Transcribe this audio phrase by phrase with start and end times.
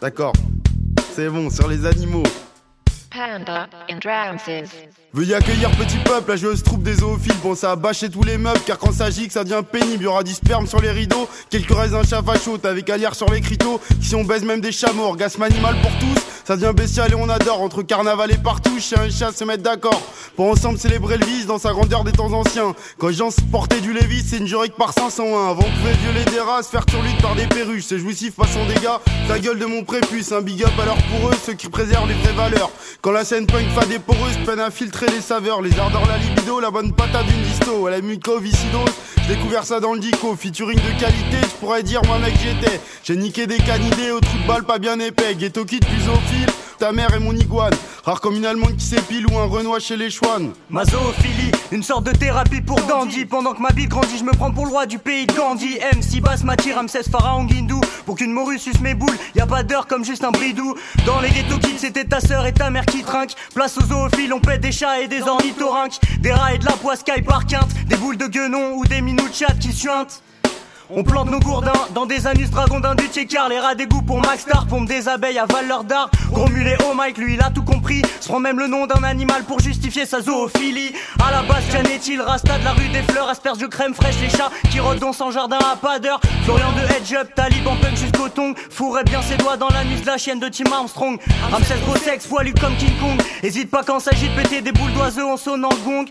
[0.00, 0.32] D'accord.
[1.14, 2.22] C'est bon, sur les animaux.
[3.10, 3.66] Panda.
[5.12, 7.34] Veuillez accueillir petit peuple, la joueuse troupe des zoophiles.
[7.42, 10.04] Pensez à bâcher tous les meubles, car quand ça gicle, ça devient pénible.
[10.04, 13.28] Y aura du sperme sur les rideaux, quelques raisins chat facho, avec à lire sur
[13.30, 13.80] les criteaux.
[14.00, 16.22] Si on baise même des chameaux, orgasme animal pour tous.
[16.48, 17.60] Ça devient bestial et on adore.
[17.60, 20.00] Entre carnaval et partout, chien et chat se mettent d'accord.
[20.34, 22.74] Pour ensemble célébrer le vice dans sa grandeur des temps anciens.
[22.96, 25.50] Quand se portaient du Lévis, c'est une jurique par 501.
[25.50, 27.84] Avant, on pouvait violer des races, faire turlute par des perruches.
[27.84, 28.98] C'est jouissif, passant des gars.
[29.28, 32.14] Ta gueule de mon prépuce, un big up alors pour eux, ceux qui préservent les
[32.14, 32.70] vraies valeurs.
[33.00, 35.62] Quand la scène punk fa des poreuses, peine à filtrer les saveurs.
[35.62, 37.86] Les ardeurs, la libido, la bonne patate d'une disto.
[37.86, 38.90] À la mucoviscidose,
[39.22, 40.34] j'ai découvert ça dans le dico.
[40.34, 42.80] Featuring de qualité, je pourrais dire moi mec j'étais.
[43.04, 45.36] J'ai niqué des canidés au trou de balle pas bien épais.
[45.36, 46.46] Ghetto kid plus au fil,
[46.80, 47.74] ta mère et mon iguane.
[48.04, 50.50] Rare comme une allemande qui s'épile ou un renois chez les chouans.
[50.68, 53.26] Ma zoophilie, une sorte de thérapie pour Dandy.
[53.26, 55.78] Pendant que ma bille grandit, je me prends pour le roi du pays de Gandhi.
[55.78, 57.80] MC Bass m'attire, Ramsès Pharaon Guindou.
[58.08, 60.74] Pour qu'une morue suce mes boules, y a pas d'heure comme juste un bridou.
[61.04, 63.34] Dans les ghetto kids, c'était ta sœur et ta mère qui trinquent.
[63.54, 66.00] Place aux zoophiles, on pète des chats et des ornithorynques.
[66.20, 67.68] Des rats et de la poiscaille par quinte.
[67.86, 70.22] Des boules de guenon ou des minous de chat qui suintent.
[70.90, 74.40] On plante nos gourdins dans des anus dragondins du car Les rats d'égout pour Max
[74.40, 76.10] Star, pompe des abeilles à valeur d'art.
[76.32, 78.00] Gros mulet, oh Mike, lui il a tout compris.
[78.20, 80.94] Se prend même le nom d'un animal pour justifier sa zoophilie.
[81.22, 82.22] À la base, qu'en est-il?
[82.22, 85.12] Rasta de la rue des fleurs, asperges de crème fraîche, les chats qui rôdent dans
[85.12, 86.20] son jardin à pas d'heure.
[86.44, 88.54] Florian de Hedge Up, Taliban punk jusqu'au tong.
[88.70, 91.18] Fourrait bien ses doigts dans l'anus de la chienne de Tim Armstrong.
[91.50, 93.20] Ramsès gros sexe, poilu comme King Kong.
[93.42, 96.06] Hésite pas quand s'agit de péter des boules d'oiseaux en sonnant gong.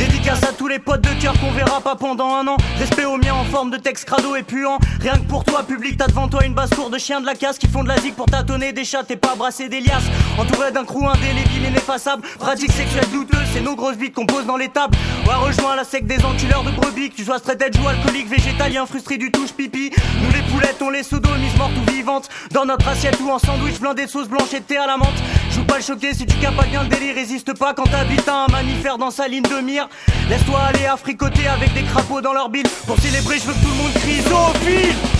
[0.00, 2.56] Dédicace à tous les potes de cœur qu'on verra pas pendant un an.
[2.78, 4.78] Respect aux miens en forme de texte crado et puant.
[4.98, 7.34] Rien que pour toi, public, t'as devant toi une basse cour de chiens de la
[7.34, 10.08] casse qui font de la zig pour tâtonner des chats et pas brasser des liasses.
[10.38, 12.22] Entouré d'un crew indélébile ineffaçable.
[12.38, 14.96] Pratique sexuelle douteuse, c'est nos grosses bites qu'on pose dans les tables.
[15.26, 17.10] Ouais, rejoins la secte des enculeurs de brebis.
[17.10, 19.90] Tu sois straight edge ou alcoolique, végétalien, frustré du touche pipi.
[20.22, 22.30] Nous les poulettes, on les sodomises mortes ou vivantes.
[22.52, 24.96] Dans notre assiette ou en sandwich blindé de sauce blanche et de thé à la
[24.96, 25.08] menthe.
[25.50, 28.46] Joue pas le choquer si tu capes bien le délire, résiste pas quand t'habites un
[28.50, 29.89] mammifère dans sa ligne de mire.
[30.28, 32.66] Laisse-toi aller à fricoter avec des crapauds dans leur bile.
[32.86, 35.19] Pour célébrer, je veux que tout le monde crie Zoophile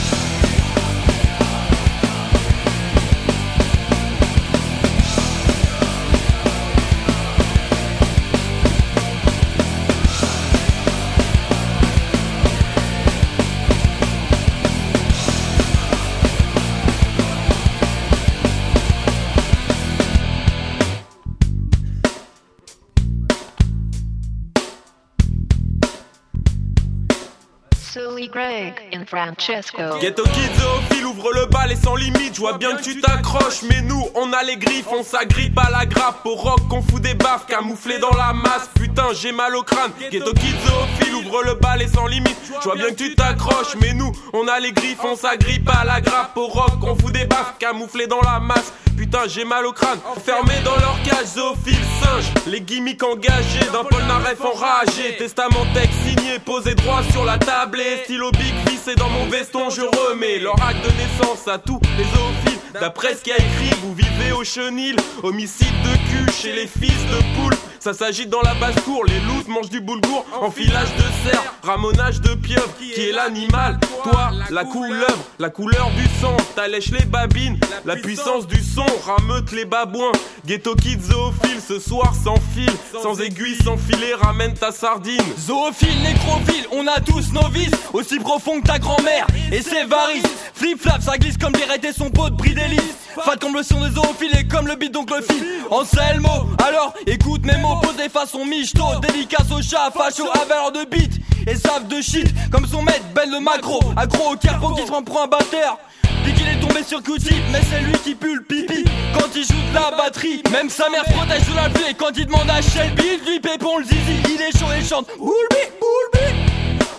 [28.00, 29.99] Sully Greg and Francesco.
[30.00, 32.34] Ghetto Kids ouvre le bal et sans limite.
[32.34, 35.69] Je vois bien que tu t'accroches, mais nous on a les griffes, on s'agrippe à
[35.71, 36.25] la grappe.
[36.25, 38.71] Au rock qu'on fout des baffes, camouflés dans la masse.
[38.75, 39.91] Putain, j'ai mal au crâne.
[40.10, 42.39] Ghetto Kids ouvre le bal et sans limite.
[42.60, 45.84] Je vois bien que tu t'accroches, mais nous on a les griffes, on s'agrippe à
[45.84, 46.37] la grappe.
[46.37, 48.72] Au rock qu'on fout des baffes, camouflés dans la masse.
[48.97, 49.99] Putain, j'ai mal au crâne.
[50.15, 52.27] Enfermé dans leur cage, zoophile, singe.
[52.47, 55.16] Les gimmicks engagés d'un polnareff enragé.
[55.16, 57.81] Testament texte signé, posé droit sur la table.
[57.99, 62.05] Stylo big vissé dans mon veston, je remets leur acte de naissance à tous les
[62.05, 62.61] zoophiles.
[62.75, 64.97] D'après ce qu'il a écrit, vous vivez au chenil.
[65.23, 67.55] Homicide de cul chez les fils de poule.
[67.81, 72.35] Ça s'agite dans la basse-cour, les loups mangent du boulgour, enfilage de cerf, ramonage de
[72.35, 77.97] pieuvre, qui est l'animal Toi, la couleur, la couleur du sang, t'allèches les babines, la
[77.97, 80.13] puissance du son, rameute les babouins,
[80.45, 82.71] ghetto kids zoophile, ce soir sans fil,
[83.03, 85.23] sans aiguille, sans filet, ramène ta sardine.
[85.39, 90.23] Zoophile, nécrophile, on a tous nos vices, aussi profonds que ta grand-mère et ses varices.
[90.53, 93.00] Flip-flap, ça glisse comme les et son pote bris d'hélice.
[93.15, 95.44] Fat comme le son des zoophiles et comme le beat donc le fil.
[95.71, 98.82] Anselmo, alors écoute mes mots, posés façon michto.
[99.00, 101.12] Dédicace au chat, facho à valeur de beat.
[101.47, 103.81] Et savent de shit, comme son maître, belle le macro.
[103.97, 105.78] Accro au carpo qui se prend pour un batteur.
[106.22, 108.84] Puis qu'il est tombé sur Cutie, mais c'est lui qui pue le pipi
[109.15, 112.10] Quand il joue de la batterie, même sa mère protège sous la pluie Et quand
[112.15, 115.65] il demande à Shelby, il lui pépon le zizi Il est chaud et chante Boulbi,
[115.80, 116.40] boulbi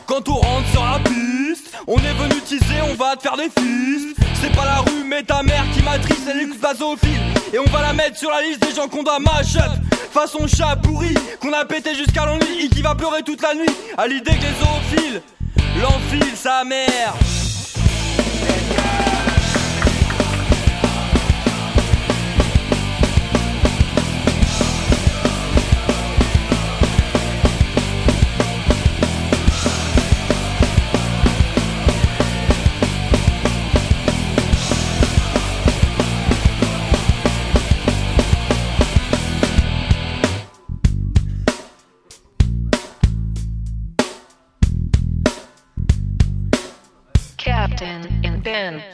[0.06, 3.50] Quand on rentre sur la piste, on est venu teaser, on va te faire des
[3.59, 4.15] fils.
[4.42, 7.19] C'est pas la rue, mais ta mère qui matrice, elle écoute la zoophile
[7.53, 9.71] Et on va la mettre sur la liste des gens qu'on doit mash up.
[10.12, 13.69] Façon chat pourri, qu'on a pété jusqu'à l'ennui Et qui va pleurer toute la nuit,
[13.98, 15.21] à l'idée que les zoophiles
[15.80, 17.13] L'enfile sa mère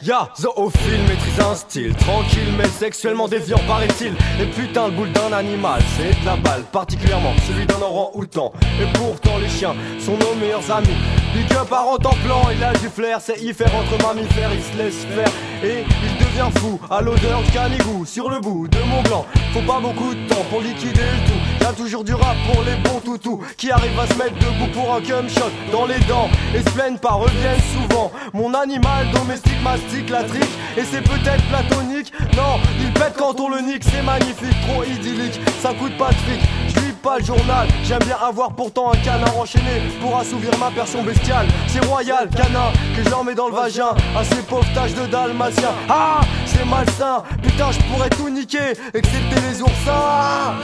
[0.04, 4.14] Ya, zoophile maîtrise un style Tranquille mais sexuellement déviant paraît-il.
[4.42, 8.54] Et putain le boule d'un animal C'est de la balle, particulièrement celui d'un orang-outan.
[8.82, 10.96] Et pourtant les chiens sont nos meilleurs amis.
[11.34, 14.62] Big up à en plan, il a du flair C'est y faire entre mammifères, il
[14.62, 15.32] se laisse faire.
[15.64, 19.26] Et il devient fou à l'odeur de canigou Sur le bout de mon blanc.
[19.54, 23.00] Faut pas beaucoup de temps pour liquider tout Y'a toujours du rap pour les bons
[23.00, 26.30] toutous Qui arrivent à se mettre debout pour un cum shot dans les dents.
[26.56, 28.12] Et se plaignent pas, reviennent souvent.
[28.34, 30.44] Mon animal domestique mastique la trique.
[30.78, 32.14] Et c'est peut-être platonique.
[32.36, 33.84] Non, il pète quand on le nique.
[33.84, 35.40] C'est magnifique, trop idyllique.
[35.62, 36.42] Ça coûte pas de fric.
[36.70, 40.72] Je lis pas le journal, j'aime bien avoir pourtant un canard enchaîné pour assouvir ma
[40.72, 41.48] personne bestiale.
[41.68, 43.90] C'est royal, canard, que je leur mets dans le vagin.
[44.16, 45.70] À ces pauvres taches de dalmatien.
[45.90, 50.56] Ah, c'est malsain, putain, je pourrais tout niquer, excepté les oursins.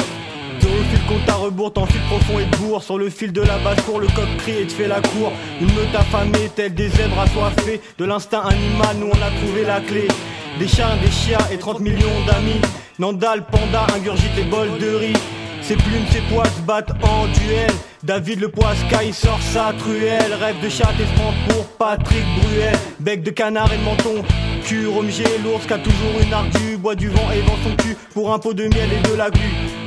[0.61, 3.99] Au compte à rebours, t'enfiles profond et bourre Sur le fil de la basse cour,
[3.99, 7.81] le coq crie et te fait la cour Une meute affamée, telle des zèbres assoiffés
[7.97, 10.07] De l'instinct animal, nous on a trouvé la clé
[10.59, 12.61] Des chiens, des chiens et 30 millions d'amis
[12.99, 15.17] Nandal, panda, ingurgite et bol de riz
[15.63, 17.71] ses plumes, ses poils se battent en duel.
[18.03, 20.33] David le poiscaille sort sa truelle.
[20.33, 22.75] Rêve de chat et pour Patrick Bruel.
[22.99, 24.25] Bec de canard et menton.
[24.65, 26.75] Cul, romigé, l'ours qui a toujours une ardue.
[26.75, 29.29] Bois du vent et vend son cul pour un pot de miel et de la
[29.29, 29.82] glu.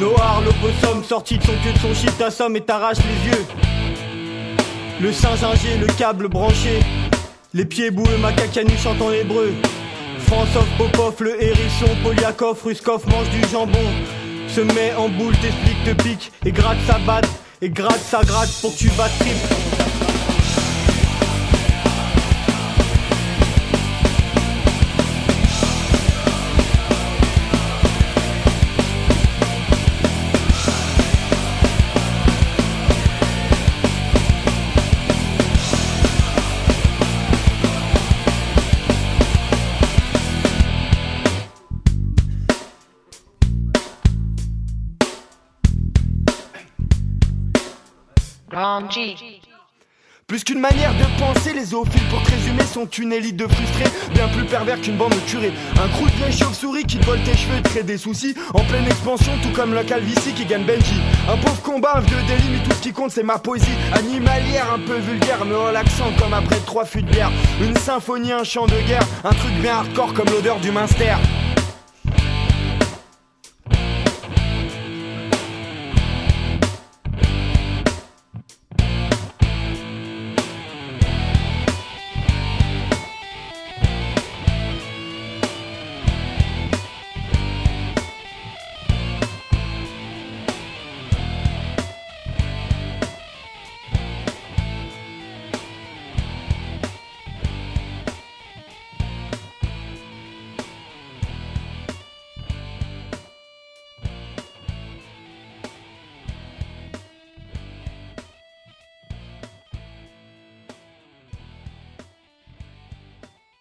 [0.00, 3.46] Noir, l'opossum sorti de son queue de son shit, t'assomme et t'arrache les yeux.
[5.00, 5.40] Le singe
[5.80, 6.80] le câble branché.
[7.54, 9.54] Les pieds boueux, macacanu chante en hébreu.
[10.26, 13.78] François Popov, le hérisson, Poliakov, Ruskov mange du jambon
[14.56, 17.28] se met en boule, t'explique, te pique, et gratte sa batte,
[17.60, 19.75] et gratte sa gratte pour que tu battes triple.
[50.28, 53.88] Plus qu'une manière de penser, les zoophiles pour te résumer sont une élite de frustrés,
[54.12, 55.52] bien plus pervers qu'une bande de curés.
[55.80, 59.30] Un crew de chauves-souris qui vole tes cheveux et crée des soucis, en pleine expansion,
[59.40, 61.00] tout comme le calvitie qui gagne Benji.
[61.28, 63.76] Un pauvre combat, un vieux délit, mais tout ce qui compte c'est ma poésie.
[63.92, 67.30] Animalière, un peu vulgaire, mais l'accent comme après trois fûts de bière.
[67.62, 71.14] Une symphonie, un chant de guerre, un truc bien hardcore comme l'odeur du Minster.